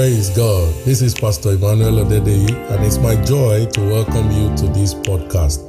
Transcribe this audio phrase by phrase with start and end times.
[0.00, 0.72] Praise God.
[0.86, 5.60] This is Pastor Emmanuel Odedeyi, and it's my joy to welcome you to this podcast.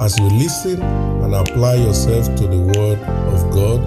[0.00, 2.98] As you listen and apply yourself to the Word
[3.28, 3.84] of God,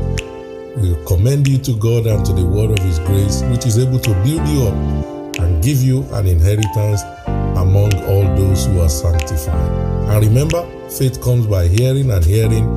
[0.80, 3.98] we commend you to God and to the Word of His grace, which is able
[3.98, 9.72] to build you up and give you an inheritance among all those who are sanctified.
[10.12, 10.62] And remember,
[10.92, 12.68] faith comes by hearing, and hearing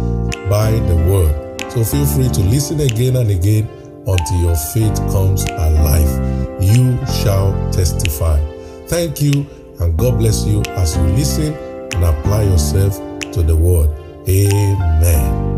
[0.48, 1.70] by the Word.
[1.70, 3.68] So feel free to listen again and again
[4.06, 6.29] until your faith comes alive.
[6.70, 8.38] You shall testify.
[8.86, 9.44] Thank you,
[9.80, 12.96] and God bless you as you listen and apply yourself
[13.32, 13.90] to the word.
[14.28, 15.50] Amen.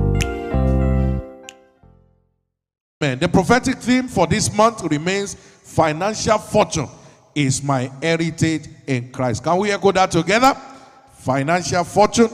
[3.02, 3.18] Amen.
[3.18, 6.88] The prophetic theme for this month remains financial fortune
[7.34, 9.44] is my heritage in Christ.
[9.44, 10.54] Can we echo that together?
[11.18, 12.30] Financial fortune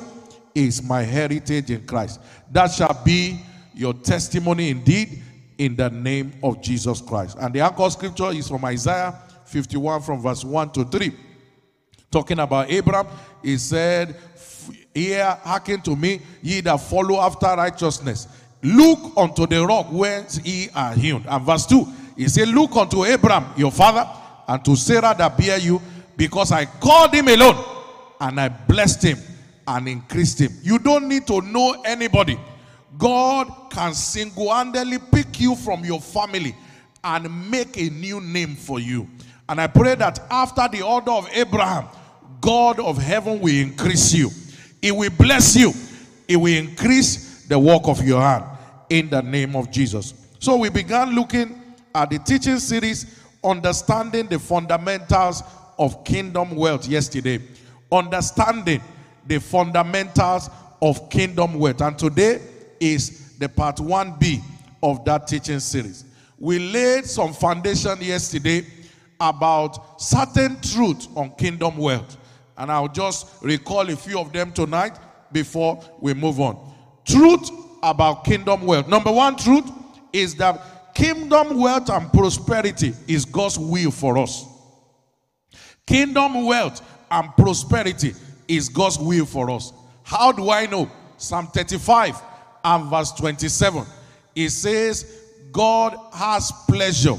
[0.54, 2.20] is my heritage in Christ.
[2.52, 3.40] That shall be
[3.74, 5.22] your testimony indeed
[5.58, 7.36] in the name of Jesus Christ.
[7.40, 9.14] And the anchor scripture is from Isaiah
[9.44, 11.12] 51 from verse 1 to 3.
[12.10, 13.06] Talking about Abraham,
[13.42, 14.16] he said,
[14.94, 18.28] Hear, hearken to me, ye that follow after righteousness.
[18.62, 21.24] Look unto the rock whence ye are hewn.
[21.28, 24.08] And verse 2, he said, Look unto Abraham, your father,
[24.46, 25.80] and to Sarah that bear you,
[26.16, 27.64] because I called him alone,
[28.20, 29.18] and I blessed him
[29.66, 30.52] and increased him.
[30.62, 32.38] You don't need to know anybody.
[32.96, 36.56] God can single-handedly pick you from your family
[37.04, 39.08] and make a new name for you.
[39.48, 41.86] And I pray that after the order of Abraham,
[42.40, 44.30] God of heaven will increase you.
[44.80, 45.72] He will bless you.
[46.26, 48.44] He will increase the work of your hand
[48.90, 50.14] in the name of Jesus.
[50.38, 51.60] So we began looking
[51.94, 55.42] at the teaching series, Understanding the Fundamentals
[55.78, 57.40] of Kingdom Wealth yesterday.
[57.90, 58.82] Understanding
[59.26, 60.50] the fundamentals
[60.80, 61.80] of kingdom wealth.
[61.80, 62.40] And today
[62.80, 64.42] is the part 1B
[64.82, 66.04] of that teaching series.
[66.38, 68.64] We laid some foundation yesterday
[69.20, 72.16] about certain truth on kingdom wealth.
[72.56, 74.98] And I'll just recall a few of them tonight
[75.32, 76.72] before we move on.
[77.04, 77.50] Truth
[77.82, 78.88] about kingdom wealth.
[78.88, 79.68] Number one truth
[80.12, 84.44] is that kingdom wealth and prosperity is God's will for us.
[85.86, 88.14] Kingdom wealth and prosperity
[88.46, 89.72] is God's will for us.
[90.02, 90.90] How do I know?
[91.16, 92.20] Psalm 35
[92.64, 93.84] and verse 27.
[94.34, 97.16] It says, God has pleasure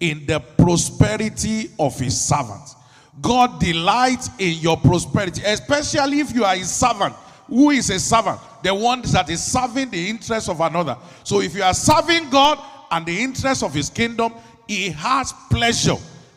[0.00, 2.74] in the prosperity of his servants.
[3.20, 7.14] God delights in your prosperity, especially if you are a servant.
[7.48, 8.40] Who is a servant?
[8.62, 10.96] The one that is serving the interest of another.
[11.24, 12.58] So if you are serving God
[12.90, 14.34] and the interest of his kingdom,
[14.66, 15.96] he has pleasure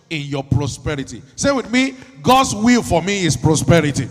[0.09, 1.21] in your prosperity.
[1.35, 4.07] Say with me, God's will for me is prosperity.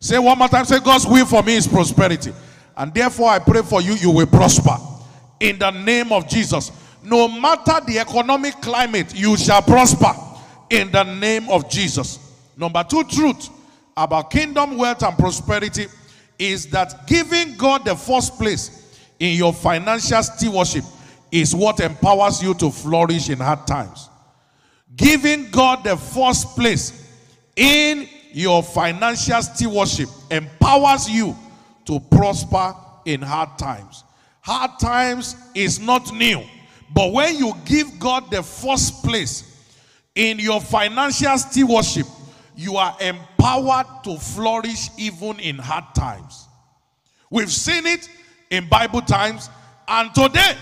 [0.00, 2.32] Say one more time, say God's will for me is prosperity.
[2.76, 4.76] And therefore, I pray for you, you will prosper.
[5.40, 6.70] In the name of Jesus.
[7.04, 10.12] No matter the economic climate, you shall prosper.
[10.70, 12.18] In the name of Jesus.
[12.56, 13.48] Number two truth
[13.96, 15.86] about kingdom wealth and prosperity
[16.38, 20.84] is that giving God the first place in your financial stewardship
[21.30, 24.08] is what empowers you to flourish in hard times.
[24.96, 27.08] Giving God the first place
[27.56, 31.36] in your financial stewardship empowers you
[31.86, 34.04] to prosper in hard times.
[34.40, 36.42] Hard times is not new.
[36.94, 39.44] But when you give God the first place
[40.14, 42.06] in your financial stewardship,
[42.54, 46.48] you are empowered to flourish even in hard times.
[47.30, 48.08] We've seen it
[48.50, 49.48] in Bible times,
[49.88, 50.54] and today,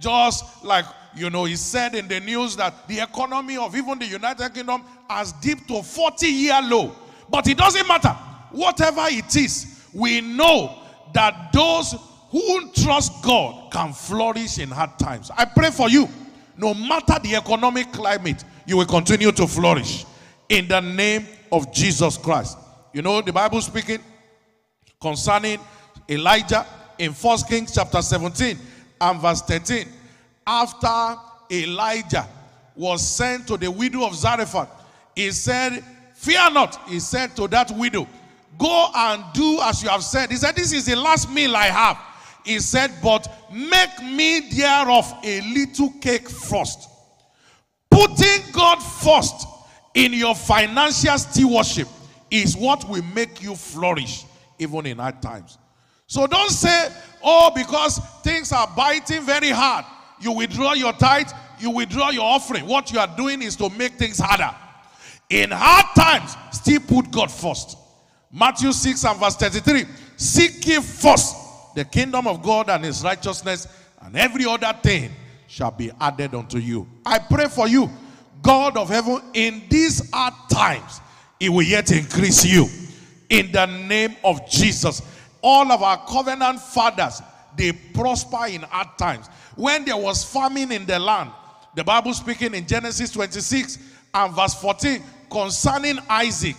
[0.00, 0.84] just like
[1.14, 4.82] you know, he said in the news that the economy of even the United Kingdom
[5.08, 6.94] has dipped to 40 year low.
[7.28, 8.16] But it doesn't matter.
[8.50, 10.78] Whatever it is, we know
[11.12, 11.94] that those
[12.30, 15.30] who trust God can flourish in hard times.
[15.36, 16.08] I pray for you.
[16.56, 20.04] No matter the economic climate, you will continue to flourish
[20.48, 22.58] in the name of Jesus Christ.
[22.92, 23.98] You know, the Bible speaking
[25.00, 25.58] concerning
[26.08, 26.66] Elijah
[26.98, 28.58] in First Kings chapter 17
[29.00, 29.88] and verse 13.
[30.46, 31.20] After
[31.50, 32.28] Elijah
[32.76, 34.68] was sent to the widow of Zarephath,
[35.16, 35.82] he said,
[36.14, 38.06] Fear not, he said to that widow,
[38.58, 40.30] Go and do as you have said.
[40.30, 41.98] He said, This is the last meal I have.
[42.44, 46.88] He said, But make me thereof a little cake first.
[47.90, 49.46] Putting God first
[49.94, 51.88] in your financial stewardship
[52.30, 54.24] is what will make you flourish
[54.58, 55.58] even in hard times.
[56.06, 56.88] So don't say,
[57.22, 59.84] Oh, because things are biting very hard.
[60.20, 62.66] You withdraw your tithe, you withdraw your offering.
[62.66, 64.54] What you are doing is to make things harder.
[65.28, 67.76] In hard times, still put God first.
[68.32, 69.84] Matthew 6 and verse 33.
[70.16, 71.34] Seek ye first
[71.74, 73.66] the kingdom of God and his righteousness,
[74.00, 75.10] and every other thing
[75.46, 76.86] shall be added unto you.
[77.04, 77.90] I pray for you.
[78.42, 81.00] God of heaven, in these hard times,
[81.38, 82.66] He will yet increase you.
[83.28, 85.02] In the name of Jesus.
[85.42, 87.22] All of our covenant fathers,
[87.56, 89.28] they prosper in hard times.
[89.56, 91.30] When there was famine in the land,
[91.74, 93.78] the Bible speaking in Genesis 26
[94.14, 96.56] and verse 14 concerning Isaac.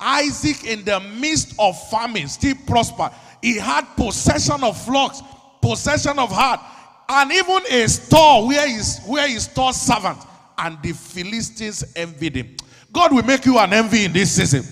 [0.00, 3.10] Isaac, in the midst of famine, still prosper.
[3.42, 5.22] He had possession of flocks,
[5.60, 6.60] possession of herd,
[7.08, 10.26] and even a store where he, where he stores servants.
[10.56, 12.56] And the Philistines envied him.
[12.92, 14.64] God will make you an envy in this season.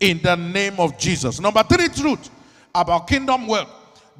[0.00, 1.40] In the name of Jesus.
[1.40, 2.30] Number three truth
[2.74, 3.68] about kingdom wealth.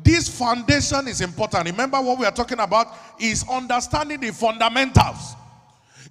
[0.02, 1.64] This foundation is important.
[1.64, 2.88] Remember what we are talking about
[3.18, 5.34] is understanding the fundamentals.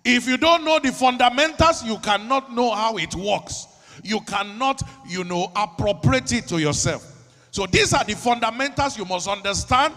[0.03, 3.67] If you don't know the fundamentals, you cannot know how it works.
[4.05, 7.11] You cannot, you know, appropriate it to yourself.
[7.49, 9.93] So these are the fundamentals you must understand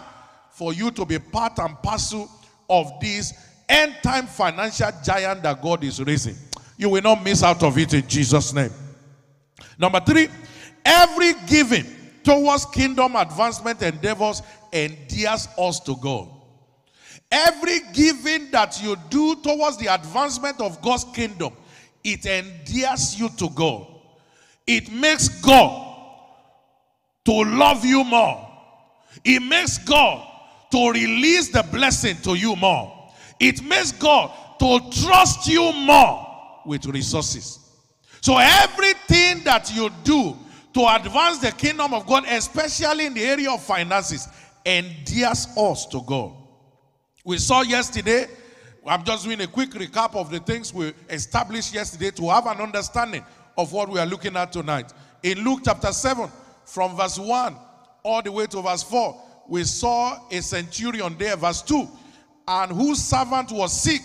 [0.49, 2.29] for you to be part and parcel
[2.69, 3.33] of this
[3.69, 6.35] end time financial giant that God is raising.
[6.77, 8.71] You will not miss out of it in Jesus' name.
[9.77, 10.27] Number three,
[10.83, 11.85] every giving
[12.23, 14.41] towards kingdom advancement endeavors
[14.71, 16.29] endears us to God.
[17.31, 21.53] Every giving that you do towards the advancement of God's kingdom,
[22.03, 23.98] it endears you to God.
[24.71, 25.97] It makes God
[27.25, 28.47] to love you more.
[29.25, 30.23] It makes God
[30.71, 33.09] to release the blessing to you more.
[33.39, 37.57] It makes God to trust you more with resources.
[38.21, 40.37] So everything that you do
[40.75, 44.27] to advance the kingdom of God, especially in the area of finances,
[44.63, 46.31] endears us to God.
[47.25, 48.27] We saw yesterday,
[48.85, 52.61] I'm just doing a quick recap of the things we established yesterday to have an
[52.61, 53.25] understanding
[53.59, 54.93] of what we are looking at tonight.
[55.21, 56.29] In Luke chapter 7,
[56.63, 57.57] from verse 1
[58.03, 61.85] all the way to verse 4, we saw a centurion there, verse 2,
[62.47, 64.01] and whose servant was sick.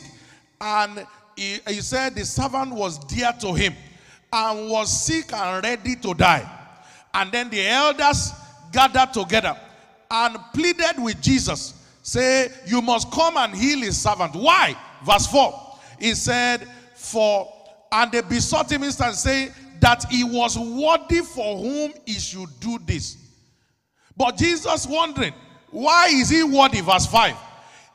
[0.60, 1.06] And
[1.36, 3.74] he, he said the servant was dear to him
[4.32, 6.50] and was sick and ready to die.
[7.12, 8.32] And then the elders
[8.72, 9.56] gathered together
[10.10, 14.34] and pleaded with Jesus, say, You must come and heal his servant.
[14.34, 14.76] Why?
[15.04, 15.78] Verse 4.
[16.00, 16.66] He said,
[16.96, 17.63] For
[17.94, 19.50] and they besought him instant, saying
[19.80, 23.16] that he was worthy for whom he should do this.
[24.16, 25.32] But Jesus wondering,
[25.70, 26.80] why is he worthy?
[26.80, 27.36] Verse 5.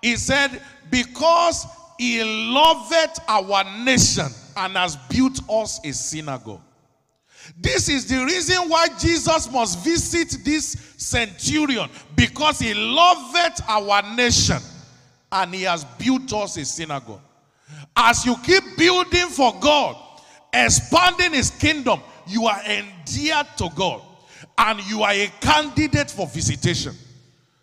[0.01, 1.65] He said, Because
[1.97, 6.61] he loveth our nation and has built us a synagogue.
[7.57, 14.59] This is the reason why Jesus must visit this centurion because he loveth our nation
[15.31, 17.21] and he has built us a synagogue.
[17.95, 19.97] As you keep building for God,
[20.53, 24.01] expanding his kingdom, you are endeared to God
[24.57, 26.93] and you are a candidate for visitation.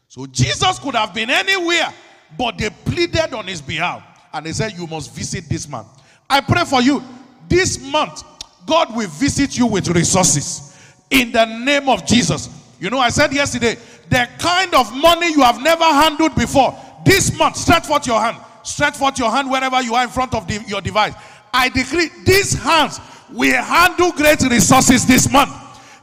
[0.08, 1.92] So Jesus could have been anywhere,
[2.38, 5.84] but they pleaded on his behalf and they said, You must visit this man.
[6.28, 7.02] I pray for you
[7.48, 8.22] this month,
[8.66, 10.76] God will visit you with resources
[11.10, 12.48] in the name of Jesus.
[12.80, 13.76] You know, I said yesterday,
[14.10, 18.38] the kind of money you have never handled before, this month, stretch forth your hand.
[18.66, 21.14] Stretch forth your hand wherever you are in front of the, your device.
[21.54, 23.00] I decree these hands
[23.32, 25.54] will handle great resources this month.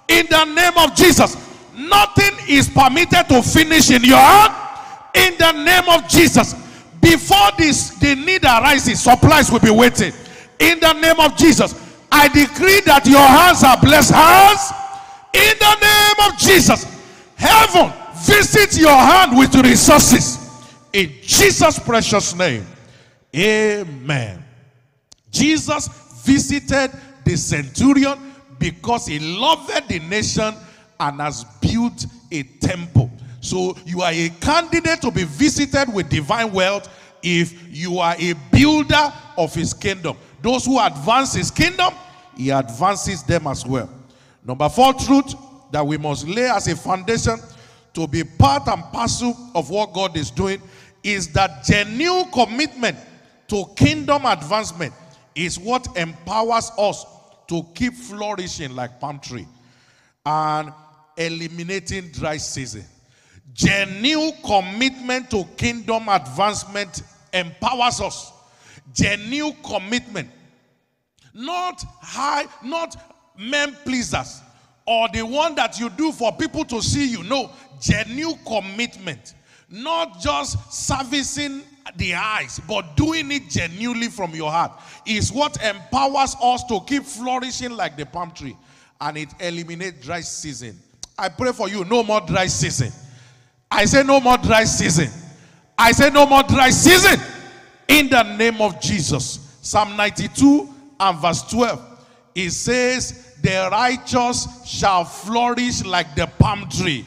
[0.07, 1.35] In the name of Jesus,
[1.75, 4.53] nothing is permitted to finish in your hand.
[5.13, 6.53] In the name of Jesus,
[7.01, 10.13] before this the need arises, supplies will be waiting.
[10.59, 11.75] In the name of Jesus,
[12.09, 14.71] I decree that your hands are blessed hands.
[15.33, 16.85] In the name of Jesus,
[17.35, 17.91] heaven
[18.23, 20.42] visit your hand with resources.
[20.93, 22.65] In Jesus' precious name,
[23.35, 24.45] Amen.
[25.31, 25.87] Jesus
[26.23, 26.91] visited
[27.25, 30.53] the centurion because he loved the nation
[30.99, 33.11] and has built a temple.
[33.41, 36.87] So you are a candidate to be visited with divine wealth
[37.23, 40.15] if you are a builder of his kingdom.
[40.41, 41.93] Those who advance his kingdom,
[42.37, 43.89] he advances them as well.
[44.45, 45.33] Number four truth
[45.71, 47.39] that we must lay as a foundation
[47.93, 50.61] to be part and parcel of what God is doing
[51.03, 52.97] is that genuine commitment
[53.47, 54.93] to kingdom advancement
[55.35, 57.05] is what empowers us
[57.47, 59.47] to keep flourishing like palm tree
[60.25, 60.71] and
[61.17, 62.85] eliminating dry season.
[63.53, 68.31] Genuine commitment to kingdom advancement empowers us.
[68.93, 70.29] Genuine commitment.
[71.33, 72.95] Not high, not
[73.37, 74.41] men pleasers
[74.85, 77.23] or the one that you do for people to see you.
[77.23, 79.33] No, genuine commitment.
[79.73, 81.63] Not just servicing
[81.95, 84.71] the eyes, but doing it genuinely from your heart
[85.03, 88.55] is what empowers us to keep flourishing like the palm tree
[89.01, 90.79] and it eliminates dry season.
[91.17, 92.91] I pray for you, no more dry season.
[93.71, 95.09] I say no more dry season.
[95.75, 97.19] I say no more dry season.
[97.87, 99.57] In the name of Jesus.
[99.63, 102.05] Psalm 92 and verse 12.
[102.35, 107.05] It says, The righteous shall flourish like the palm tree.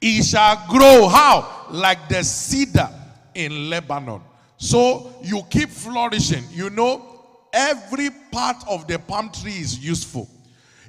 [0.00, 1.66] He shall grow how?
[1.70, 2.88] Like the cedar
[3.34, 4.22] in Lebanon.
[4.56, 6.44] So you keep flourishing.
[6.50, 7.20] You know,
[7.52, 10.28] every part of the palm tree is useful.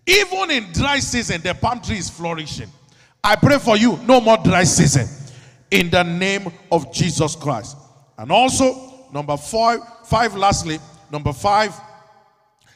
[0.06, 2.70] Even in dry season, the palm tree is flourishing.
[3.24, 5.08] I pray for you, no more dry season.
[5.70, 7.78] In the name of Jesus Christ.
[8.18, 10.80] And also, number five, five lastly,
[11.12, 11.74] number five,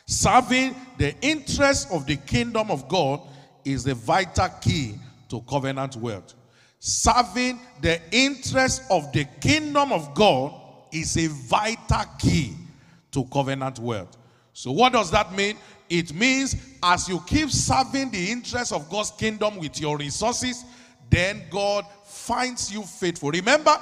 [0.06, 3.22] serving the interest of the kingdom of God
[3.66, 4.96] is the vital key
[5.30, 6.34] to covenant wealth.
[6.80, 10.54] Serving the interest of the kingdom of God
[10.92, 12.54] is a vital key
[13.12, 14.18] to covenant wealth.
[14.54, 15.58] So, what does that mean?
[15.90, 20.64] It means as you keep serving the interest of God's kingdom with your resources,
[21.10, 23.32] then God finds you faithful.
[23.32, 23.78] Remember,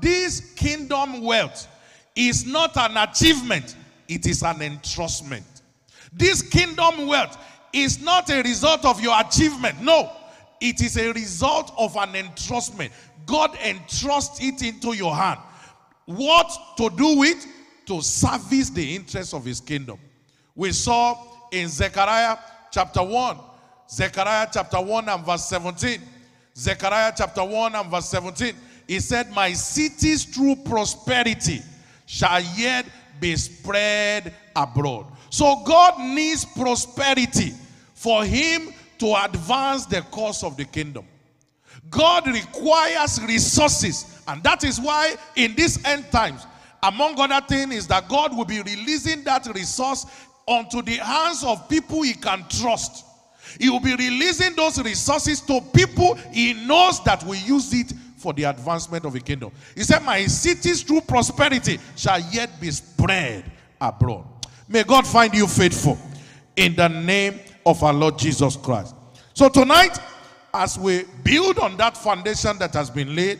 [0.00, 1.66] this kingdom wealth
[2.14, 3.76] is not an achievement,
[4.08, 5.62] it is an entrustment.
[6.12, 7.36] This kingdom wealth
[7.72, 9.80] is not a result of your achievement.
[9.80, 10.10] No,
[10.60, 12.90] it is a result of an entrustment.
[13.26, 15.40] God entrusts it into your hand.
[16.06, 17.46] What to do with?
[17.86, 19.98] To service the interests of his kingdom.
[20.54, 21.16] We saw
[21.52, 22.36] in Zechariah
[22.70, 23.38] chapter 1,
[23.90, 26.00] Zechariah chapter 1 and verse 17.
[26.56, 28.54] Zechariah chapter 1 and verse 17.
[28.86, 31.62] He said, My cities through prosperity
[32.06, 32.86] shall yet
[33.20, 35.06] be spread abroad.
[35.30, 37.52] So God needs prosperity
[37.94, 41.06] for him to advance the cause of the kingdom.
[41.90, 46.46] God requires resources, and that is why in these end times,
[46.82, 50.06] among other things, is that God will be releasing that resource
[50.46, 53.04] onto the hands of people he can trust.
[53.58, 58.32] He will be releasing those resources to people he knows that will use it for
[58.32, 59.52] the advancement of the kingdom.
[59.74, 63.44] He said, My cities through prosperity shall yet be spread
[63.80, 64.24] abroad.
[64.68, 65.96] May God find you faithful
[66.56, 68.94] in the name of our Lord Jesus Christ.
[69.34, 69.98] So tonight,
[70.54, 73.38] as we build on that foundation that has been laid,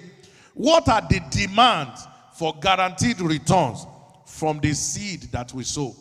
[0.52, 3.86] what are the demands for guaranteed returns
[4.26, 5.96] from the seed that we sow?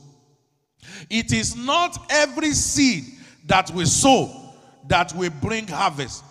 [1.09, 3.05] It is not every seed
[3.45, 4.53] that we sow
[4.89, 6.23] that will bring harvest.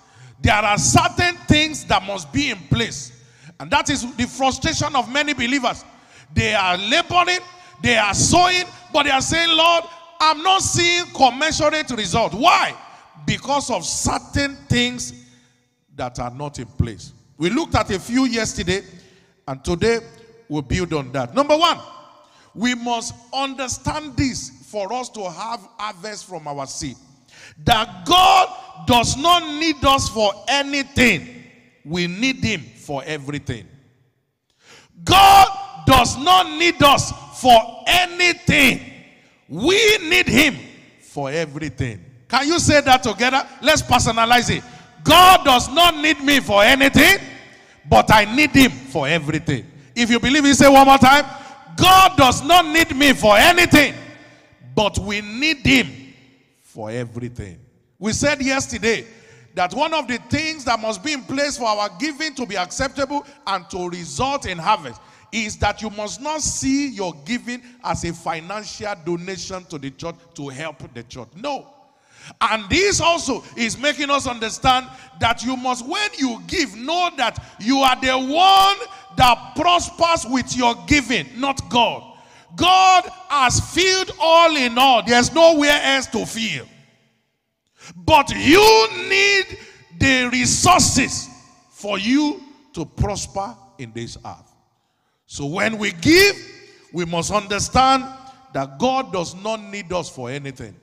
[0.42, 3.12] There are certain things that must be in place.
[3.58, 5.82] And that is the frustration of many believers.
[6.34, 7.40] They are laboring,
[7.82, 9.84] they are sowing, but they are saying, Lord,
[10.20, 12.34] I'm not seeing commensurate result.
[12.34, 12.74] Why?
[13.26, 15.12] Because of certain things
[15.94, 17.12] that are not in place.
[17.38, 18.82] We looked at a few yesterday,
[19.46, 20.00] and today
[20.48, 21.34] we'll build on that.
[21.34, 21.78] Number one,
[22.54, 26.96] we must understand this for us to have harvest from our seed.
[27.64, 31.44] That God does not need us for anything,
[31.84, 33.66] we need Him for everything.
[35.04, 35.48] God
[35.86, 38.80] does not need us for anything,
[39.48, 40.56] we need Him
[41.00, 42.04] for everything.
[42.28, 43.46] Can you say that together?
[43.62, 44.62] Let's personalize it.
[45.04, 47.18] God does not need me for anything,
[47.88, 49.66] but I need Him for everything.
[49.94, 51.24] If you believe it, say one more time.
[51.76, 53.94] God does not need me for anything,
[54.74, 55.86] but we need Him
[56.62, 57.58] for everything.
[57.98, 59.06] We said yesterday
[59.54, 62.56] that one of the things that must be in place for our giving to be
[62.56, 65.00] acceptable and to result in harvest
[65.32, 70.14] is that you must not see your giving as a financial donation to the church
[70.34, 71.28] to help the church.
[71.36, 71.72] No.
[72.40, 74.86] And this also is making us understand
[75.20, 78.76] that you must, when you give, know that you are the one
[79.16, 82.02] that prospers with your giving, not God.
[82.56, 85.02] God has filled all in all.
[85.02, 86.66] There's nowhere else to fill.
[87.94, 89.58] But you need
[89.98, 91.28] the resources
[91.70, 92.42] for you
[92.72, 94.45] to prosper in this earth.
[95.26, 96.36] So when we give,
[96.92, 98.04] we must understand
[98.54, 100.74] that God does not need us for anything.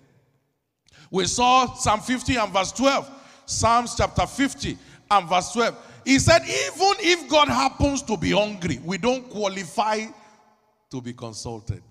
[1.10, 3.10] We saw Psalm 50 and verse 12,
[3.46, 4.78] Psalms chapter 50
[5.10, 5.76] and verse 12.
[6.06, 10.06] He said, even if God happens to be hungry, we don't qualify
[10.92, 11.82] to be consulted.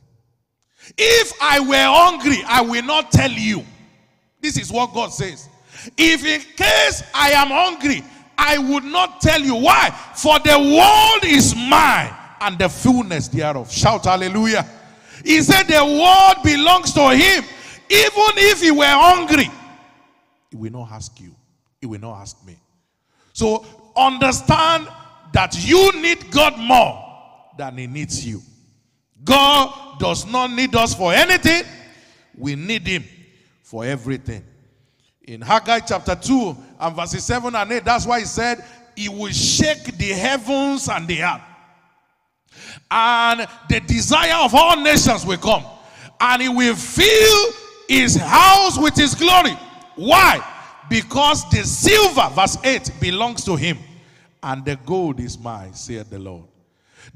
[0.99, 3.65] If I were hungry, I will not tell you.
[4.41, 5.49] This is what God says.
[5.97, 8.05] If in case I am hungry,
[8.37, 9.55] I would not tell you.
[9.55, 9.91] Why?
[10.17, 13.71] For the world is mine and the fullness thereof.
[13.71, 14.67] Shout hallelujah.
[15.25, 17.45] He said the world belongs to him.
[17.89, 19.49] Even if he were hungry,
[20.51, 21.35] he will not ask you.
[21.81, 22.57] He will not ask me.
[23.33, 23.65] So
[23.97, 24.89] understand
[25.33, 27.05] that you need God more
[27.57, 28.43] than he needs you.
[29.25, 31.65] God does not need us for anything.
[32.37, 33.05] We need him
[33.63, 34.45] for everything.
[35.25, 38.65] In Haggai chapter 2 and verses 7 and 8, that's why he said,
[38.97, 41.41] He will shake the heavens and the earth.
[42.93, 45.65] And the desire of all nations will come,
[46.21, 47.53] and he will fill
[47.89, 49.57] his house with his glory.
[49.97, 50.47] Why?
[50.91, 53.79] Because the silver, verse 8, belongs to him,
[54.43, 56.45] and the gold is mine, saith the Lord.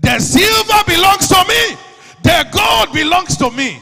[0.00, 1.76] The silver belongs to me,
[2.22, 3.78] the gold belongs to me.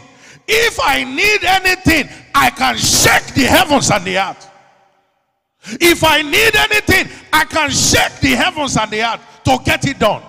[0.49, 4.51] If I need anything, I can shake the heavens and the earth.
[5.81, 9.99] If I need anything, I can shake the heavens and the earth to get it
[9.99, 10.23] done.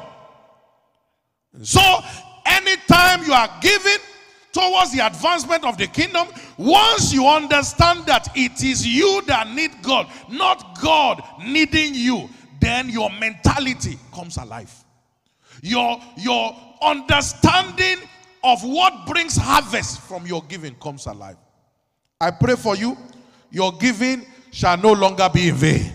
[1.62, 1.81] So,
[2.45, 3.97] anytime you are giving
[4.51, 9.71] towards the advancement of the kingdom, once you understand that it is you that need
[9.81, 12.29] God, not God needing you,
[12.62, 14.74] then your mentality comes alive.
[15.62, 17.97] Your, your understanding
[18.43, 21.38] of what brings harvest from your giving comes alive.
[22.21, 22.97] I pray for you,
[23.51, 25.91] your giving shall no longer be in vain.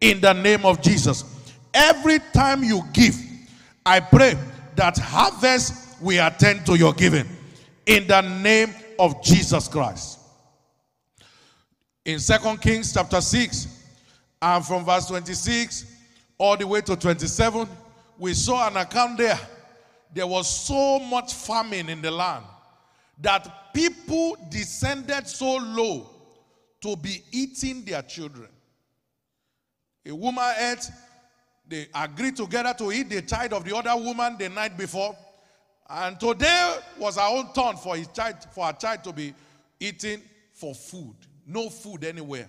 [0.00, 1.24] In the name of Jesus.
[1.72, 3.16] Every time you give,
[3.84, 4.36] I pray
[4.76, 7.28] that harvest we attend to your giving.
[7.86, 10.18] In the name of Jesus Christ.
[12.04, 13.76] In Second Kings chapter 6,
[14.40, 15.92] and from verse 26
[16.38, 17.68] all the way to 27,
[18.18, 19.38] we saw an account there.
[20.14, 22.44] There was so much famine in the land
[23.20, 26.10] that people descended so low
[26.82, 28.48] to be eating their children.
[30.06, 30.90] A woman ate,
[31.68, 35.16] they agreed together to eat the child of the other woman the night before.
[35.88, 39.34] And today was our own turn for his child, for our child to be
[39.78, 40.20] eating
[40.52, 41.14] for food.
[41.46, 42.48] No food anywhere.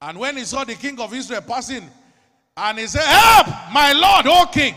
[0.00, 1.88] And when he saw the king of Israel passing,
[2.56, 4.74] and he said, Help, my Lord, O king.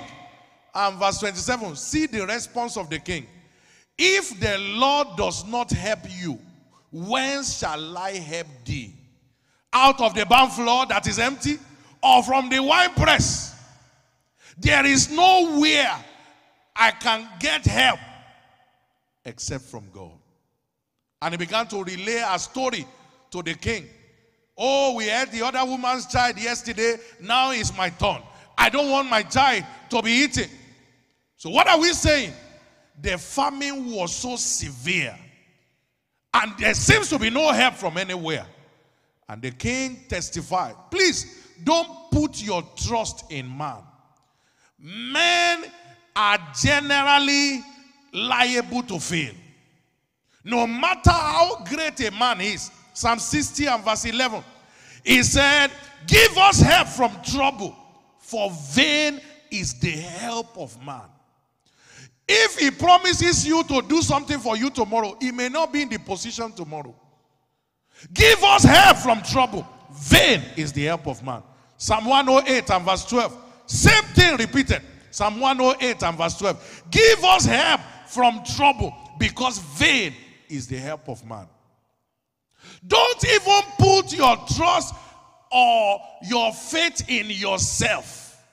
[0.74, 3.28] And verse 27, see the response of the king.
[3.98, 6.40] If the Lord does not help you,
[6.92, 8.94] Whence shall I help thee?
[9.72, 11.58] Out of the barn floor that is empty,
[12.04, 13.56] or from the wine press?
[14.58, 15.94] There is nowhere
[16.76, 18.00] I can get help
[19.26, 20.12] except from God.
[21.22, 22.86] And he began to relay a story
[23.32, 23.88] to the king.
[24.58, 26.98] Oh, we had the other woman's child yesterday.
[27.20, 28.22] Now it's my turn.
[28.58, 30.50] I don't want my child to be eaten.
[31.38, 32.34] So, what are we saying?
[33.02, 35.18] The famine was so severe
[36.34, 38.46] and there seems to be no help from anywhere.
[39.28, 43.82] And the king testified, please don't put your trust in man.
[44.80, 45.64] Men
[46.16, 47.62] are generally
[48.14, 49.34] liable to fail.
[50.44, 52.72] No matter how great a man is.
[52.94, 54.44] Psalm 60 and verse 11.
[55.04, 55.72] He said,
[56.08, 57.76] Give us help from trouble,
[58.20, 61.04] for vain is the help of man.
[62.28, 65.90] If he promises you to do something for you tomorrow, he may not be in
[65.90, 66.96] the position tomorrow.
[68.14, 69.68] Give us help from trouble.
[69.94, 71.44] Vain is the help of man.
[71.82, 73.36] Psalm 108 and verse 12.
[73.66, 74.84] Same thing repeated.
[75.10, 76.84] Psalm 108 and verse 12.
[76.92, 80.14] Give us help from trouble because vain
[80.48, 81.48] is the help of man.
[82.86, 84.94] Don't even put your trust
[85.52, 88.46] or your faith in yourself.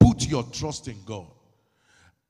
[0.00, 1.26] Put your trust in God.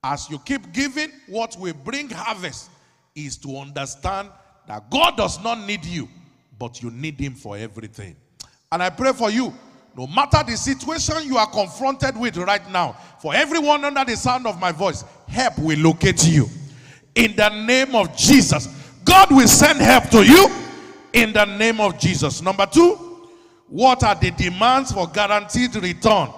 [0.02, 2.70] As you keep giving, what will bring harvest
[3.14, 4.30] is to understand
[4.66, 6.08] that God does not need you,
[6.58, 8.16] but you need Him for everything.
[8.72, 9.54] And I pray for you,
[9.96, 14.46] no matter the situation you are confronted with right now, for everyone under the sound
[14.46, 16.46] of my voice, help will locate you.
[17.14, 18.66] In the name of Jesus,
[19.04, 20.48] God will send help to you
[21.12, 22.40] in the name of Jesus.
[22.40, 22.94] Number two,
[23.68, 26.28] what are the demands for guaranteed return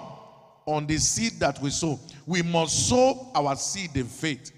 [0.65, 1.99] on the seed that we sow?
[2.25, 4.51] We must sow our seed in faith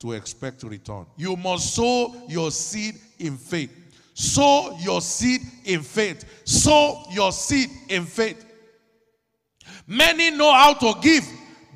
[0.00, 1.06] to expect to return.
[1.16, 3.70] You must sow your seed in faith.
[4.20, 6.26] Sow your seed in faith.
[6.44, 8.44] Sow your seed in faith.
[9.86, 11.26] Many know how to give,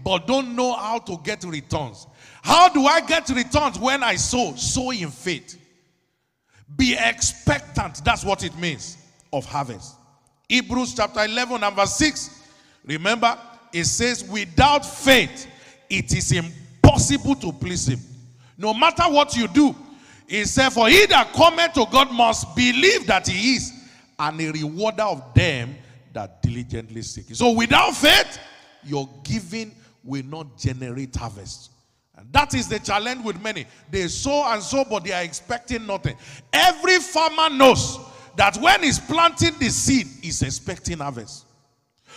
[0.04, 2.06] but don't know how to get returns.
[2.42, 4.54] How do I get returns when I sow?
[4.56, 5.58] Sow in faith.
[6.76, 8.04] Be expectant.
[8.04, 8.98] That's what it means
[9.32, 9.94] of harvest.
[10.46, 12.42] Hebrews chapter 11, number 6.
[12.84, 13.38] Remember,
[13.72, 15.46] it says, without faith,
[15.88, 18.00] it is impossible to please him.
[18.58, 19.74] No matter what you do,
[20.28, 23.72] he said, for he that cometh to God must believe that he is,
[24.18, 25.74] and a rewarder of them
[26.12, 27.28] that diligently seek.
[27.28, 27.34] him.
[27.34, 28.38] So without faith,
[28.84, 31.70] your giving will not generate harvest.
[32.16, 33.66] And that is the challenge with many.
[33.90, 36.16] They sow and sow, but they are expecting nothing.
[36.52, 37.98] Every farmer knows
[38.36, 41.46] that when he's planting the seed, he's expecting harvest.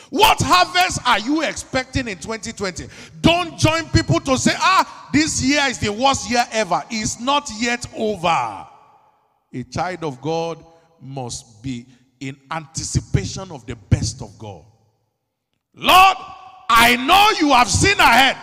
[0.09, 2.87] What harvest are you expecting in 2020?
[3.21, 6.83] Don't join people to say, ah, this year is the worst year ever.
[6.89, 8.67] It's not yet over.
[9.53, 10.63] A child of God
[11.01, 11.85] must be
[12.19, 14.63] in anticipation of the best of God.
[15.73, 16.17] Lord,
[16.69, 18.37] I know you have seen ahead,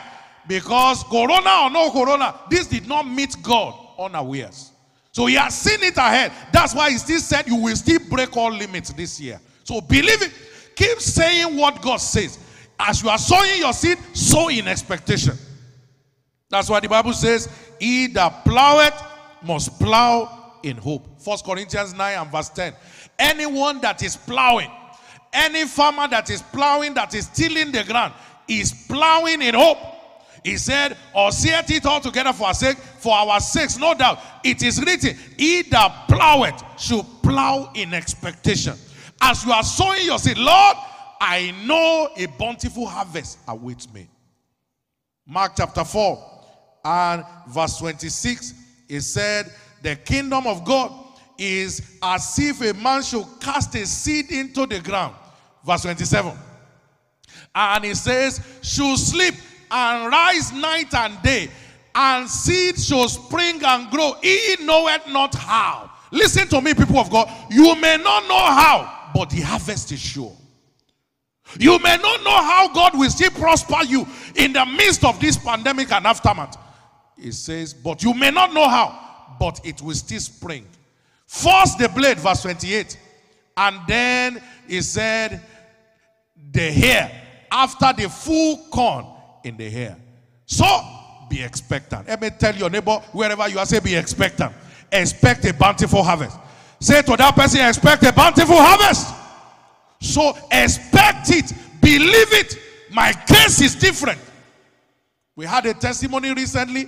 [0.47, 4.73] Because corona or no corona, this did not meet God unawares.
[5.13, 6.33] So he has seen it ahead.
[6.53, 9.41] That's why he still said you will still break all limits this year.
[9.63, 10.33] So believe it.
[10.77, 12.39] Keep saying what God says.
[12.79, 15.35] As you are sowing your seed, sow in expectation.
[16.51, 17.49] That's why the Bible says,
[17.81, 19.01] He that ploweth
[19.43, 21.21] must plow in hope.
[21.21, 22.75] First Corinthians 9 and verse 10.
[23.19, 24.71] Anyone that is plowing,
[25.33, 28.13] any farmer that is plowing, that is tilling the ground,
[28.49, 29.79] is plowing in hope.
[30.45, 34.21] He said, or seeth it all together for our sake, for our sakes, no doubt.
[34.45, 38.75] It is written, He that ploweth should plow in expectation.
[39.27, 40.77] As you are sowing your seed, Lord,
[41.19, 44.07] I know a bountiful harvest awaits me.
[45.27, 46.43] Mark chapter 4
[46.85, 48.53] and verse 26,
[48.87, 50.93] it said, The kingdom of God
[51.39, 55.15] is as if a man should cast a seed into the ground.
[55.65, 56.31] Verse 27.
[57.55, 59.37] And he says, Should sleep
[59.71, 61.49] and rise night and day,
[61.95, 64.17] and seed shall spring and grow.
[64.23, 65.91] He knoweth not how.
[66.13, 67.29] Listen to me, people of God.
[67.51, 70.37] You may not know how, but the harvest is sure.
[71.59, 75.39] You may not know how God will still prosper you in the midst of this
[75.39, 76.57] pandemic and aftermath.
[77.17, 80.67] It says, but you may not know how, but it will still spring.
[81.27, 82.99] First the blade, verse 28.
[83.57, 85.41] And then he said,
[86.51, 87.11] the hair,
[87.51, 89.07] after the full corn
[89.45, 89.97] in the hair.
[90.47, 90.65] So
[91.29, 92.09] be expectant.
[92.09, 94.53] Let me tell your neighbor, wherever you are, say be expectant.
[94.91, 96.39] Expect a bountiful harvest.
[96.85, 99.09] Say to that person, expect a bountiful harvest.
[100.03, 102.59] So expect it, believe it.
[102.91, 104.21] My case is different.
[105.35, 106.85] We had a testimony recently.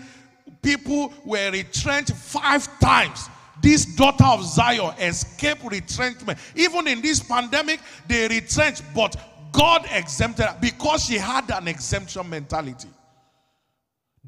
[0.61, 3.31] People were retrenched five times.
[3.63, 6.39] This daughter of Zion escaped retrenchment.
[6.55, 9.17] Even in this pandemic, they retrenched, but
[9.51, 12.89] God exempted her because she had an exemption mentality.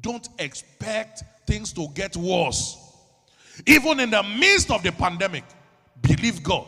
[0.01, 2.75] Don't expect things to get worse.
[3.67, 5.43] Even in the midst of the pandemic,
[6.01, 6.65] believe God.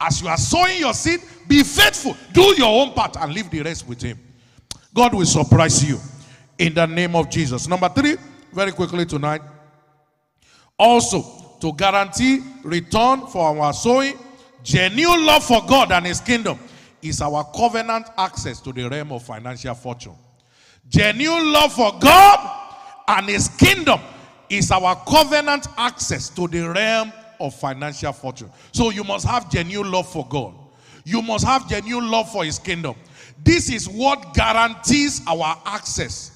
[0.00, 2.16] As you are sowing your seed, be faithful.
[2.32, 4.18] Do your own part and leave the rest with Him.
[4.92, 5.98] God will surprise you
[6.58, 7.66] in the name of Jesus.
[7.68, 8.16] Number three,
[8.52, 9.42] very quickly tonight.
[10.78, 14.18] Also, to guarantee return for our sowing,
[14.62, 16.58] genuine love for God and His kingdom
[17.00, 20.14] is our covenant access to the realm of financial fortune.
[20.88, 22.68] Genuine love for God
[23.08, 24.00] and His kingdom
[24.48, 28.50] is our covenant access to the realm of financial fortune.
[28.72, 30.54] So you must have genuine love for God.
[31.04, 32.94] You must have genuine love for His kingdom.
[33.42, 36.30] This is what guarantees our access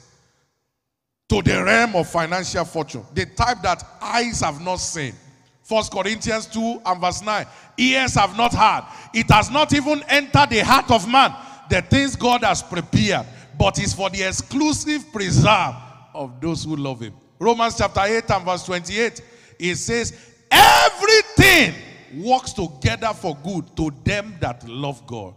[1.28, 3.04] to the realm of financial fortune.
[3.14, 5.14] The type that eyes have not seen.
[5.62, 7.46] First Corinthians 2 and verse 9.
[7.76, 8.84] Ears have not heard.
[9.12, 11.34] It has not even entered the heart of man.
[11.68, 13.26] The things God has prepared,
[13.58, 15.74] but is for the exclusive preserve
[16.14, 17.12] of those who love him.
[17.38, 19.20] Romans chapter 8 and verse 28.
[19.58, 21.74] It says, Everything
[22.14, 25.34] works together for good to them that love God.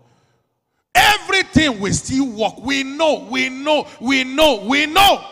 [0.93, 2.58] Everything will still work.
[2.60, 5.26] We know, we know, we know, we know.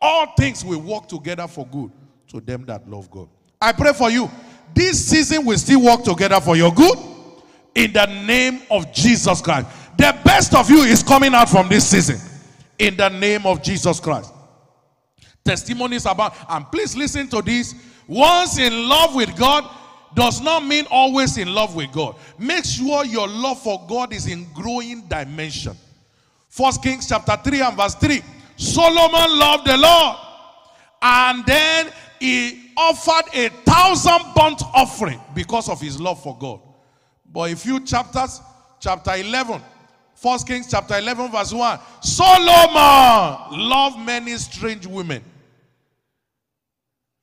[0.00, 1.90] All things will work together for good
[2.28, 3.28] to them that love God.
[3.60, 4.30] I pray for you.
[4.74, 6.98] This season will still work together for your good
[7.74, 9.68] in the name of Jesus Christ.
[9.96, 12.18] The best of you is coming out from this season
[12.78, 14.32] in the name of Jesus Christ.
[15.44, 17.74] Testimonies about, and please listen to this.
[18.06, 19.68] Once in love with God
[20.14, 22.16] does not mean always in love with God.
[22.38, 25.76] Make sure your love for God is in growing dimension.
[26.48, 28.20] First Kings chapter 3 and verse 3.
[28.56, 30.16] Solomon loved the Lord.
[31.00, 36.60] And then he offered a thousand burnt offering because of his love for God.
[37.32, 38.40] But a few chapters,
[38.78, 39.62] chapter 11,
[40.14, 41.80] First Kings chapter 11, verse 1.
[42.02, 45.24] Solomon loved many strange women.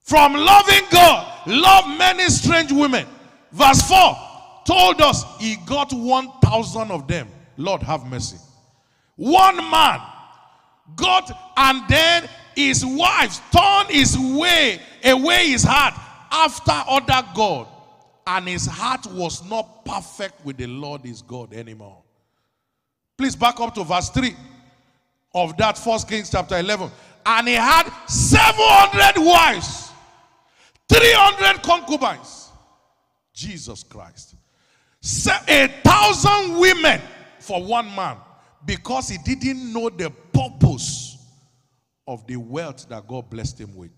[0.03, 3.05] From loving God, loved many strange women.
[3.51, 4.15] Verse 4
[4.65, 7.27] told us he got 1,000 of them.
[7.57, 8.37] Lord, have mercy.
[9.15, 9.99] One man
[10.95, 15.93] got, and then his wives turned his way away his heart
[16.31, 17.67] after other God.
[18.27, 22.03] And his heart was not perfect with the Lord his God anymore.
[23.17, 24.35] Please back up to verse 3
[25.33, 26.89] of that first Kings chapter 11.
[27.25, 29.88] And he had 700 wives,
[30.89, 32.49] 300 concubines.
[33.33, 34.35] Jesus Christ.
[35.47, 36.99] A thousand women
[37.39, 38.17] for one man
[38.65, 41.17] because he didn't know the purpose
[42.07, 43.91] of the wealth that God blessed him with.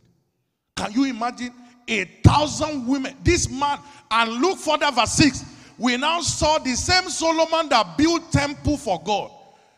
[0.75, 1.54] Can you imagine
[1.88, 3.15] a thousand women?
[3.23, 3.80] This man,
[4.12, 5.45] and look further, verse 6.
[5.77, 9.32] We now saw the same Solomon that built temple for God.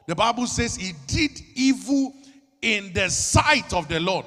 [0.07, 2.13] The Bible says he did evil
[2.61, 4.25] in the sight of the Lord,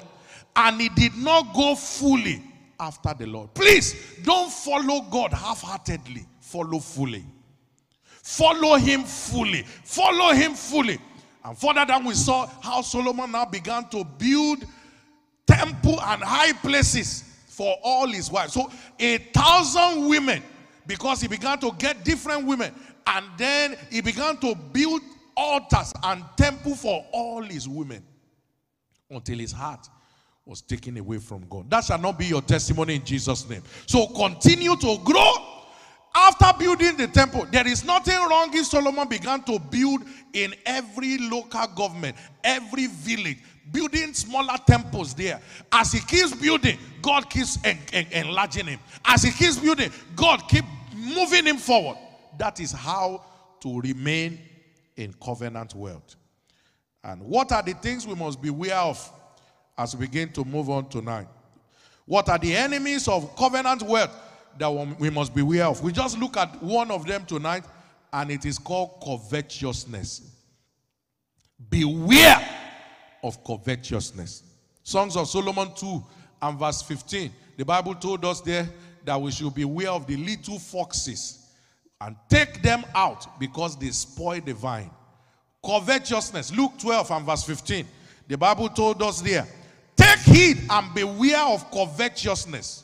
[0.55, 2.41] and he did not go fully
[2.79, 3.53] after the Lord.
[3.53, 7.25] Please don't follow God half heartedly, follow fully.
[8.27, 9.63] Follow him fully.
[9.63, 10.99] Follow him fully.
[11.45, 14.65] And further down, we saw how Solomon now began to build
[15.45, 18.53] temple and high places for all his wives.
[18.53, 20.43] So a thousand women,
[20.85, 22.73] because he began to get different women,
[23.07, 25.01] and then he began to build
[25.37, 28.03] altars and temple for all his women
[29.09, 29.87] until his heart
[30.47, 31.69] was taken away from God.
[31.69, 33.61] That shall not be your testimony in Jesus' name.
[33.85, 35.33] So continue to grow.
[36.15, 40.01] After building the temple, there is nothing wrong if Solomon began to build
[40.33, 43.37] in every local government, every village,
[43.71, 45.39] building smaller temples there.
[45.71, 48.79] As he keeps building, God keeps en en enlarging him.
[49.05, 51.97] As he keeps building, God keeps moving him forward.
[52.39, 53.23] That is how
[53.59, 54.39] to remain
[54.95, 56.15] in covenant world.
[57.03, 59.11] And what are the things we must beware of
[59.77, 61.27] as we begin to move on tonight?
[62.05, 64.15] What are the enemies of covenant wealth
[64.57, 65.81] that we must beware of?
[65.83, 67.63] We just look at one of them tonight,
[68.13, 70.21] and it is called covetousness.
[71.69, 72.47] Beware
[73.23, 74.43] of covetousness.
[74.83, 76.03] Songs of Solomon 2
[76.41, 77.31] and verse 15.
[77.57, 78.69] The Bible told us there
[79.03, 81.51] that we should beware of the little foxes
[81.99, 84.91] and take them out because they spoil the vine.
[85.65, 87.85] Covetousness, Luke 12 and verse 15.
[88.27, 89.47] The Bible told us there,
[90.07, 92.83] take heed and beware of covetousness.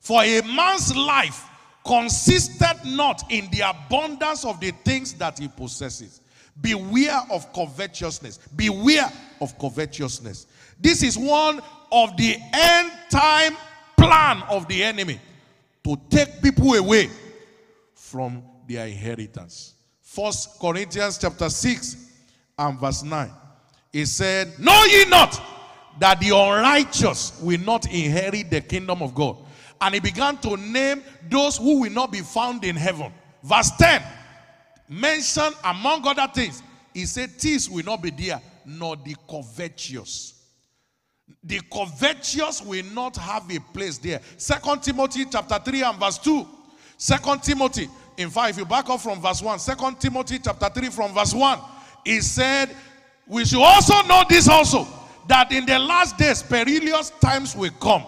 [0.00, 1.46] For a man's life
[1.84, 6.20] consisted not in the abundance of the things that he possesses.
[6.60, 8.38] Beware of covetousness.
[8.54, 10.46] Beware of covetousness.
[10.78, 11.60] This is one
[11.92, 13.56] of the end time
[13.96, 15.20] plan of the enemy
[15.84, 17.10] to take people away
[17.94, 19.74] from their inheritance.
[20.02, 21.96] First Corinthians chapter 6
[22.58, 23.30] and verse 9.
[23.92, 25.40] He said, Know ye not
[26.00, 29.36] that the unrighteous will not inherit the kingdom of God?
[29.80, 33.12] And he began to name those who will not be found in heaven.
[33.42, 34.02] Verse 10
[34.90, 40.34] mentioned among other things, he said, Thieves will not be there, nor the covetous.
[41.42, 44.20] The covetous will not have a place there.
[44.36, 46.46] Second Timothy chapter 3 and verse 2.
[46.98, 50.90] Second Timothy, in fact, if you back up from verse 1, Second Timothy chapter 3
[50.90, 51.58] from verse 1,
[52.04, 52.68] he said,
[53.26, 54.86] We should also know this also,
[55.28, 58.04] that in the last days perilous times will come.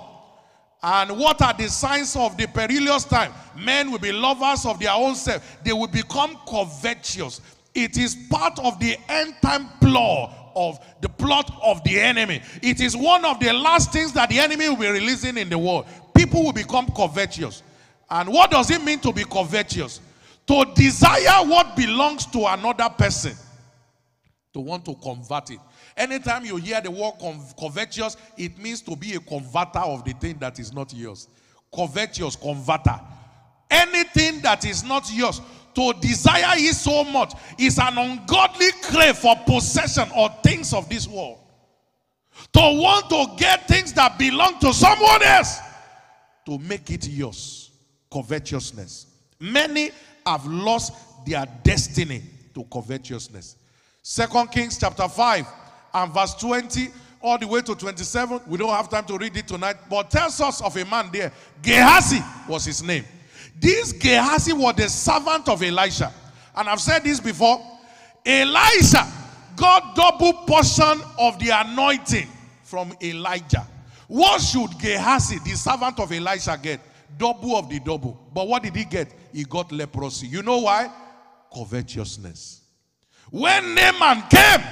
[0.82, 3.32] And what are the signs of the perilous time?
[3.56, 5.58] Men will be lovers of their own self.
[5.62, 7.40] They will become covetous.
[7.74, 12.42] It is part of the end time plot of the plot of the enemy.
[12.62, 15.58] It is one of the last things that the enemy will be releasing in the
[15.58, 15.86] world.
[16.14, 17.62] People will become covetous.
[18.10, 20.00] And what does it mean to be covetous?
[20.46, 23.34] To desire what belongs to another person.
[24.52, 25.60] To want to convert it.
[25.96, 27.14] Anytime you hear the word
[27.58, 31.28] covetous, it means to be a converter of the thing that is not yours.
[31.74, 32.98] Covetous, converter.
[33.70, 35.40] Anything that is not yours,
[35.74, 41.08] to desire it so much is an ungodly crave for possession or things of this
[41.08, 41.38] world.
[42.52, 45.58] To want to get things that belong to someone else,
[46.46, 47.70] to make it yours.
[48.12, 49.06] Covetousness.
[49.40, 49.90] Many
[50.26, 50.92] have lost
[51.24, 52.22] their destiny
[52.54, 53.56] to covetousness.
[54.02, 55.46] Second Kings chapter 5
[55.94, 56.88] and verse 20
[57.20, 58.40] all the way to 27.
[58.46, 61.32] We don't have time to read it tonight, but tells us of a man there.
[61.62, 63.04] Gehazi was his name.
[63.58, 66.12] This Gehazi was the servant of Elisha.
[66.56, 67.60] And I've said this before.
[68.26, 69.06] Elisha
[69.56, 72.28] got double portion of the anointing
[72.64, 73.66] from Elijah.
[74.08, 76.80] What should Gehazi, the servant of Elisha, get?
[77.16, 78.18] Double of the double.
[78.34, 79.14] But what did he get?
[79.32, 80.26] He got leprosy.
[80.26, 80.90] You know why?
[81.54, 82.62] Covetousness.
[83.30, 84.66] When Naaman came,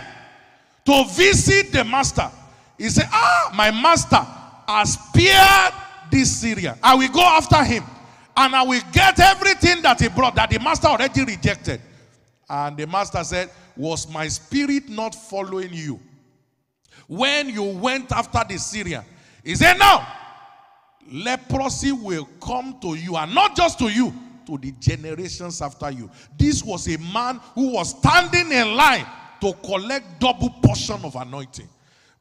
[0.91, 2.29] to visit the master.
[2.77, 4.27] He said, Ah, my master
[4.67, 5.73] has spared
[6.11, 6.77] this Syrian.
[6.83, 7.85] I will go after him
[8.37, 11.81] and I will get everything that he brought that the master already rejected.
[12.49, 16.01] And the master said, Was my spirit not following you?
[17.07, 19.05] When you went after the Syrian,
[19.45, 20.07] he said, Now,
[21.13, 24.13] leprosy will come to you, and not just to you,
[24.47, 26.11] to the generations after you.
[26.37, 29.07] This was a man who was standing in line
[29.41, 31.69] to collect double portion of anointing.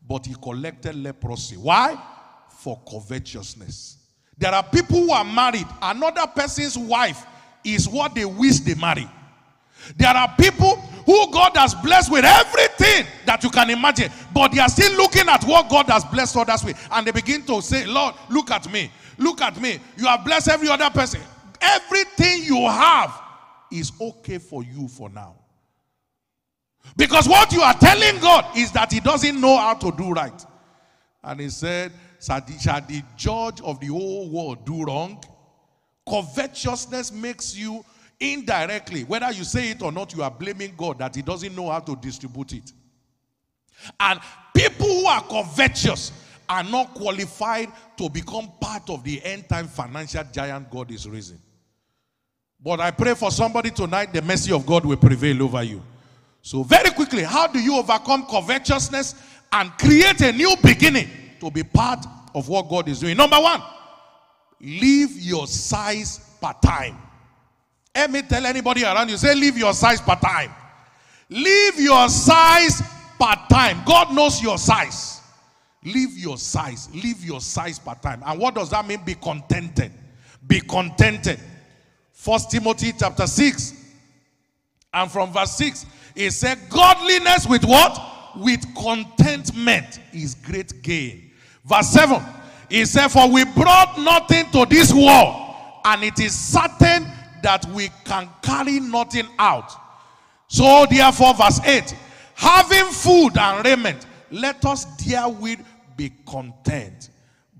[0.07, 1.55] But he collected leprosy.
[1.57, 2.01] Why?
[2.49, 3.97] For covetousness.
[4.37, 5.67] There are people who are married.
[5.81, 7.25] Another person's wife
[7.63, 9.07] is what they wish they marry.
[9.97, 14.59] There are people who God has blessed with everything that you can imagine, but they
[14.59, 16.87] are still looking at what God has blessed others with.
[16.91, 18.91] And they begin to say, Lord, look at me.
[19.17, 19.79] Look at me.
[19.97, 21.21] You have blessed every other person.
[21.61, 23.21] Everything you have
[23.71, 25.35] is okay for you for now.
[26.95, 30.45] Because what you are telling God is that He doesn't know how to do right.
[31.23, 35.23] And He said, Shall the judge of the whole world do wrong?
[36.07, 37.83] Covetousness makes you
[38.19, 41.69] indirectly, whether you say it or not, you are blaming God that He doesn't know
[41.69, 42.73] how to distribute it.
[43.99, 44.19] And
[44.53, 46.11] people who are covetous
[46.49, 51.39] are not qualified to become part of the end time financial giant God is raising.
[52.61, 55.81] But I pray for somebody tonight, the mercy of God will prevail over you.
[56.41, 59.15] So, very quickly, how do you overcome covetousness
[59.51, 63.17] and create a new beginning to be part of what God is doing?
[63.17, 63.61] Number one,
[64.61, 66.97] leave your size part time.
[67.95, 70.51] Let me tell anybody around you, say, leave your size part time.
[71.29, 72.81] Leave your size
[73.19, 73.83] part time.
[73.85, 75.21] God knows your size.
[75.83, 76.89] Leave your size.
[76.93, 78.23] Leave your size part time.
[78.25, 79.01] And what does that mean?
[79.05, 79.91] Be contented.
[80.45, 81.39] Be contented.
[82.11, 83.73] First Timothy chapter 6.
[84.93, 85.85] And from verse 6,
[86.19, 87.97] it said, Godliness with what?
[88.35, 91.31] With contentment is great gain.
[91.63, 92.21] Verse 7,
[92.69, 95.55] it said, For we brought nothing to this world,
[95.85, 97.07] and it is certain
[97.41, 99.71] that we can carry nothing out.
[100.47, 101.95] So, therefore, verse 8,
[102.35, 105.59] having food and raiment, let us therewith
[105.95, 107.11] be content.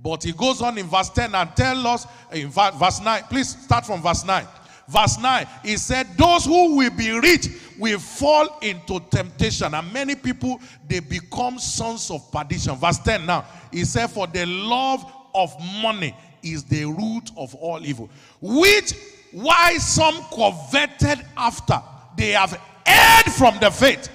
[0.01, 3.85] But he goes on in verse 10 and tell us, in verse 9, please start
[3.85, 4.45] from verse 9.
[4.89, 7.47] Verse 9, he said, Those who will be rich
[7.77, 9.75] will fall into temptation.
[9.75, 12.75] And many people, they become sons of perdition.
[12.75, 17.85] Verse 10 now, he said, For the love of money is the root of all
[17.85, 18.09] evil.
[18.41, 18.93] Which,
[19.31, 21.79] why some coveted after,
[22.17, 24.09] they have erred from the faith,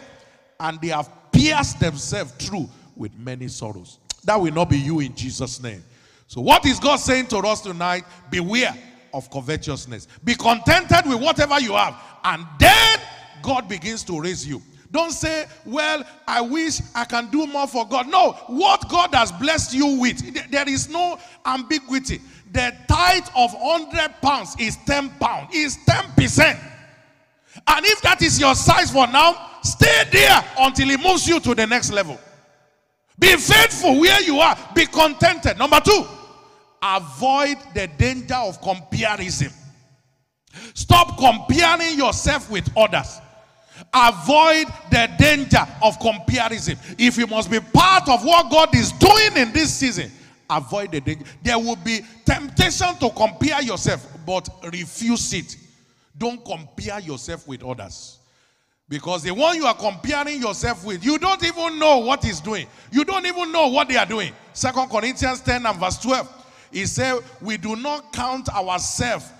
[0.58, 3.98] and they have pierced themselves through with many sorrows.
[4.24, 5.84] That will not be you in Jesus' name.
[6.26, 8.02] So, what is God saying to us tonight?
[8.28, 8.74] Beware
[9.14, 10.08] of covetousness.
[10.24, 12.98] Be contented with whatever you have, and then
[13.42, 14.60] God begins to raise you.
[14.90, 18.08] Don't say, Well, I wish I can do more for God.
[18.08, 22.20] No, what God has blessed you with, there is no ambiguity.
[22.52, 26.70] The tithe of 100 pounds is 10 pounds, is 10%.
[27.66, 31.54] And if that is your size for now, stay there until He moves you to
[31.54, 32.18] the next level.
[33.18, 34.56] Be faithful where you are.
[34.74, 35.58] Be contented.
[35.58, 36.04] Number two,
[36.84, 39.50] avoid the danger of comparison.
[40.74, 43.20] Stop comparing yourself with others.
[43.92, 46.78] Avoid the danger of comparison.
[46.98, 50.12] If you must be part of what God is doing in this season,
[50.48, 51.24] avoid the danger.
[51.42, 55.56] There will be temptation to compare yourself, but refuse it.
[56.16, 58.18] Don't compare yourself with others.
[58.88, 62.66] Because the one you are comparing yourself with, you don't even know what he's doing.
[62.92, 64.32] You don't even know what they are doing.
[64.52, 66.43] Second Corinthians 10 and verse 12.
[66.74, 69.30] He said, We do not count ourselves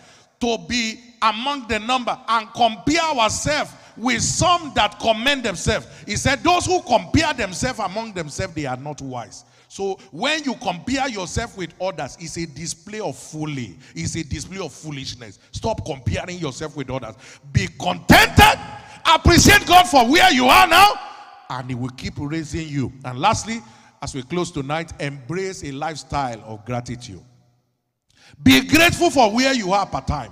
[0.40, 5.86] to be among the number and compare ourselves with some that commend themselves.
[6.06, 9.44] He said, Those who compare themselves among themselves, they are not wise.
[9.68, 13.76] So when you compare yourself with others, it's a display of folly.
[13.94, 15.38] It's a display of foolishness.
[15.50, 17.16] Stop comparing yourself with others.
[17.52, 18.60] Be contented
[19.06, 20.94] Appreciate God for where you are now,
[21.50, 22.92] and He will keep raising you.
[23.04, 23.60] And lastly,
[24.04, 27.22] as we close tonight, embrace a lifestyle of gratitude.
[28.42, 30.30] Be grateful for where you are part time.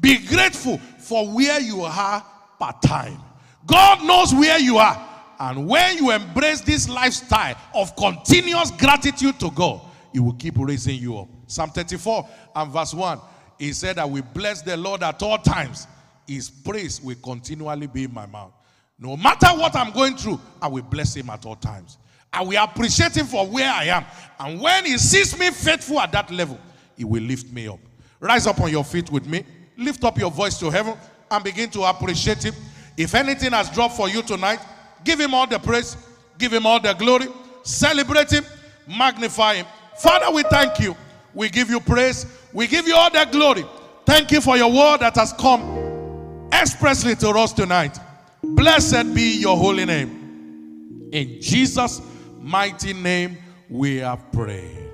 [0.00, 2.26] Be grateful for where you are
[2.58, 3.20] part time.
[3.66, 5.08] God knows where you are.
[5.38, 9.80] And when you embrace this lifestyle of continuous gratitude to God,
[10.12, 11.28] He will keep raising you up.
[11.46, 13.20] Psalm 34 and verse 1,
[13.60, 15.86] He said, that we bless the Lord at all times
[16.26, 18.52] his praise will continually be in my mouth.
[18.98, 21.96] No matter what I'm going through, I will bless him at all times.
[22.32, 24.04] I will appreciate him for where I am.
[24.38, 26.58] And when he sees me faithful at that level,
[26.96, 27.80] he will lift me up.
[28.20, 29.44] Rise up on your feet with me.
[29.76, 30.94] Lift up your voice to heaven
[31.30, 32.54] and begin to appreciate him.
[32.96, 34.60] If anything has dropped for you tonight,
[35.04, 35.96] give him all the praise,
[36.36, 37.26] give him all the glory,
[37.62, 38.44] celebrate him,
[38.88, 39.66] magnify him.
[39.98, 40.96] Father, we thank you.
[41.34, 42.26] We give you praise.
[42.52, 43.64] We give you all the glory.
[44.04, 47.98] Thank you for your word that has come expressly to us tonight.
[48.42, 51.10] Blessed be your holy name.
[51.12, 52.00] In Jesus'
[52.48, 53.36] mighty name,
[53.68, 54.90] we have prayed.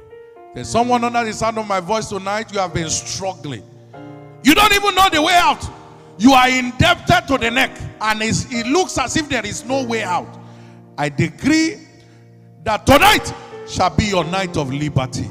[0.55, 3.63] There's someone under the sound of my voice tonight, you have been struggling.
[4.43, 5.65] You don't even know the way out.
[6.19, 10.03] You are indebted to the neck, and it looks as if there is no way
[10.03, 10.39] out.
[10.99, 11.79] I decree
[12.65, 13.33] that tonight
[13.69, 15.29] shall be your night of liberty.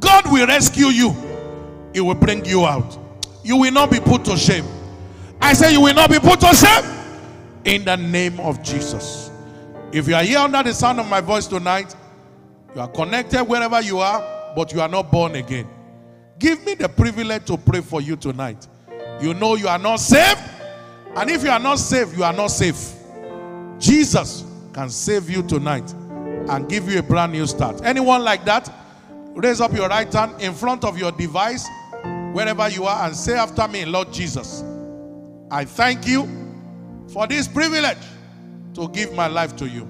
[0.00, 1.14] God will rescue you,
[1.94, 2.98] He will bring you out.
[3.44, 4.64] You will not be put to shame.
[5.40, 6.84] I say you will not be put to shame
[7.64, 9.31] in the name of Jesus.
[9.92, 11.94] If you are here under the sound of my voice tonight,
[12.74, 15.68] you are connected wherever you are, but you are not born again.
[16.38, 18.66] Give me the privilege to pray for you tonight.
[19.20, 20.40] You know you are not saved,
[21.14, 22.94] and if you are not saved, you are not safe.
[23.78, 27.82] Jesus can save you tonight and give you a brand new start.
[27.84, 28.72] Anyone like that?
[29.34, 31.68] Raise up your right hand in front of your device,
[32.32, 34.64] wherever you are, and say after me, Lord Jesus,
[35.50, 36.26] I thank you
[37.12, 37.98] for this privilege
[38.74, 39.88] to give my life to you.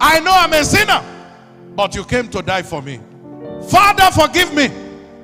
[0.00, 1.02] I know I'm a sinner,
[1.74, 3.00] but you came to die for me.
[3.68, 4.68] Father, forgive me.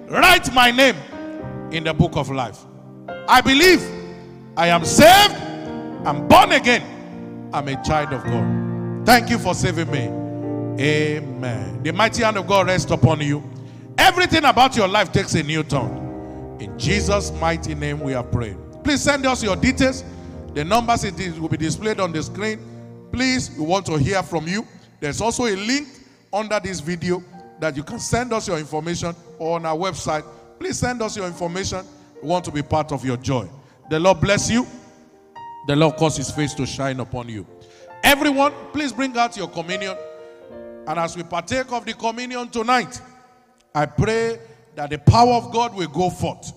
[0.09, 0.97] Write my name
[1.70, 2.59] in the book of life.
[3.28, 3.82] I believe
[4.57, 5.34] I am saved,
[6.05, 9.07] I'm born again, I'm a child of God.
[9.07, 10.09] Thank you for saving me.
[10.82, 11.82] Amen.
[11.82, 13.43] The mighty hand of God rests upon you.
[13.99, 16.57] Everything about your life takes a new turn.
[16.61, 18.59] In Jesus' mighty name, we are praying.
[18.82, 20.05] Please send us your details.
[20.55, 21.05] The numbers
[21.38, 22.59] will be displayed on the screen.
[23.13, 24.67] Please, we want to hear from you.
[25.01, 25.89] There's also a link
[26.33, 27.23] under this video
[27.59, 30.25] that you can send us your information or on our website.
[30.59, 31.85] Please send us your information.
[32.23, 33.49] We want to be part of your joy.
[33.89, 34.67] The Lord bless you.
[35.67, 37.47] The Lord cause his face to shine upon you.
[38.03, 39.97] Everyone, please bring out your communion.
[40.87, 43.01] And as we partake of the communion tonight,
[43.75, 44.41] I pray
[44.75, 46.53] that the power of God will go forth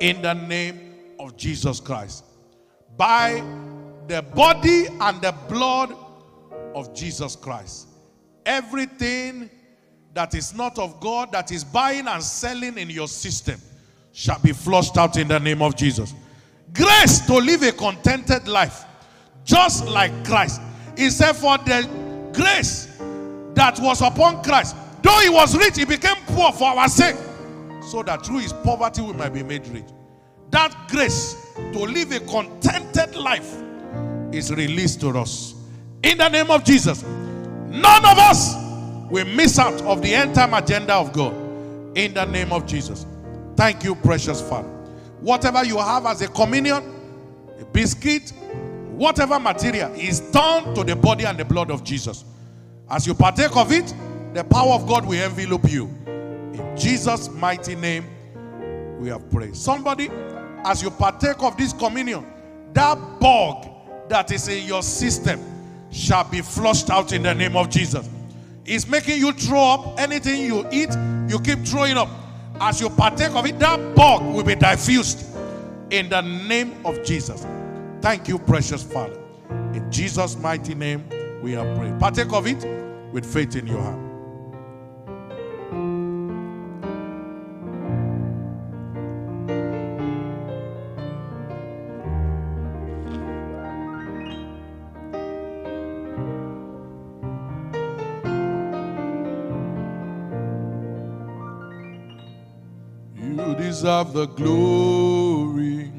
[0.00, 2.24] in the name of Jesus Christ.
[2.96, 3.42] By
[4.08, 5.94] the body and the blood
[6.74, 7.88] of Jesus Christ.
[8.46, 9.50] Everything
[10.14, 13.60] that is not of God, that is buying and selling in your system,
[14.12, 16.14] shall be flushed out in the name of Jesus.
[16.72, 18.84] Grace to live a contented life,
[19.44, 20.60] just like Christ.
[20.96, 21.88] He said, For the
[22.32, 22.86] grace
[23.54, 27.16] that was upon Christ, though he was rich, he became poor for our sake,
[27.82, 29.86] so that through his poverty we might be made rich.
[30.50, 33.62] That grace to live a contented life
[34.32, 35.54] is released to us.
[36.02, 38.54] In the name of Jesus, none of us
[39.10, 41.34] will miss out of the end time agenda of God.
[41.96, 43.06] In the name of Jesus.
[43.56, 44.68] Thank you, precious Father.
[45.20, 46.82] Whatever you have as a communion,
[47.60, 48.32] a biscuit,
[48.92, 52.24] whatever material is turned to the body and the blood of Jesus.
[52.88, 53.92] As you partake of it,
[54.32, 55.86] the power of God will envelop you.
[56.06, 58.04] In Jesus' mighty name,
[58.98, 59.56] we have prayed.
[59.56, 60.10] Somebody,
[60.64, 62.24] as you partake of this communion,
[62.72, 63.66] that bug
[64.10, 65.40] that is in your system
[65.90, 68.08] shall be flushed out in the name of Jesus.
[68.66, 70.90] It's making you throw up anything you eat,
[71.28, 72.08] you keep throwing up.
[72.60, 75.24] As you partake of it, that bug will be diffused
[75.90, 77.46] in the name of Jesus.
[78.00, 79.18] Thank you, precious Father.
[79.74, 81.08] In Jesus' mighty name,
[81.42, 81.98] we are praying.
[81.98, 84.09] Partake of it with faith in your heart.
[103.80, 105.90] Deserve the glory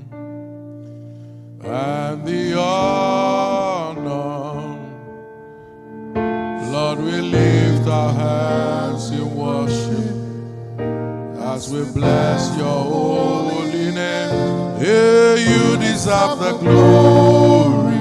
[1.63, 3.97] and the honor.
[6.71, 10.15] Lord, we lift our hands in worship
[11.39, 14.77] as we bless your holy name.
[14.77, 17.95] Hey, you deserve the glory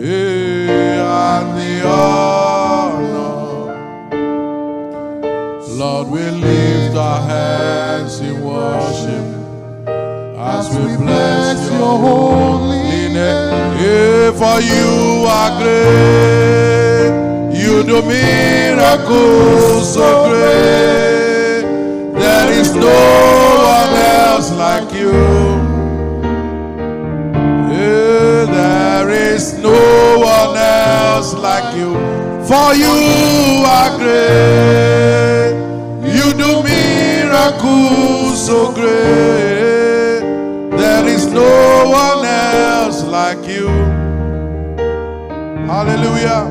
[0.00, 3.20] hey, and the honor.
[5.76, 7.60] Lord, we lift our hands
[8.70, 9.26] worship
[10.38, 13.68] as we bless your holy name.
[13.82, 14.88] Yeah, for you
[15.38, 17.10] are great,
[17.62, 21.62] you do miracles so great.
[22.22, 23.00] There is no
[23.76, 25.18] one else like you.
[27.74, 29.80] Yeah, there is no
[30.36, 31.90] one else like you.
[32.48, 32.96] For you
[33.78, 34.79] are great,
[38.50, 40.22] so great.
[40.76, 43.68] There is no one else like you.
[45.70, 46.42] Hallelujah.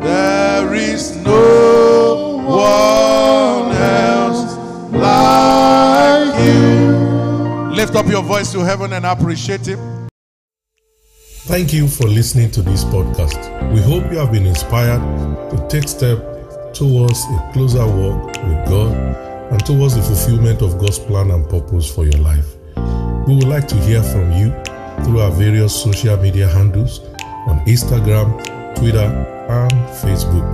[0.00, 4.56] There is no one else
[4.92, 7.74] like you.
[7.76, 10.08] Lift up your voice to heaven and appreciate Him.
[11.52, 13.40] Thank you for listening to this podcast.
[13.74, 15.02] We hope you have been inspired
[15.50, 16.18] to take step
[16.72, 21.94] towards a closer walk with God and towards the fulfillment of God's plan and purpose
[21.94, 22.56] for your life.
[23.28, 24.50] We would like to hear from you
[25.04, 27.00] through our various social media handles
[27.46, 28.32] on Instagram,
[28.74, 30.44] Twitter, and Facebook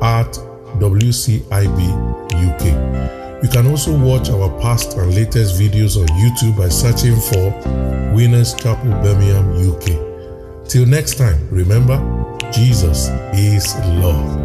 [0.00, 0.32] at
[0.78, 1.80] WCIB
[2.32, 3.42] UK.
[3.42, 8.54] You can also watch our past and latest videos on YouTube by searching for Winners
[8.54, 10.68] Chapel Birmingham UK.
[10.68, 11.98] Till next time, remember,
[12.52, 14.39] Jesus is love.